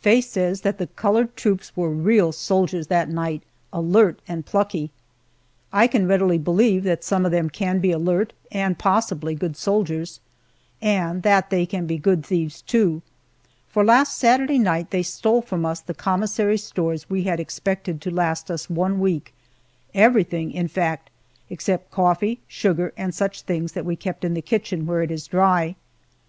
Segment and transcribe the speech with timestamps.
[0.00, 4.90] Faye says that the colored troops were real soldiers that night, alert and plucky.
[5.72, 10.18] I can readily believe that some of them can be alert, and possibly good soldiers,
[10.82, 13.00] and that they can be good thieves too,
[13.68, 18.10] for last Saturday night they stole from us the commissary stores we had expected to
[18.10, 19.32] last us one week
[19.94, 21.10] everything, in fact,
[21.48, 25.28] except coffee, sugar, and such things that we keep in the kitchen, where it is
[25.28, 25.76] dry.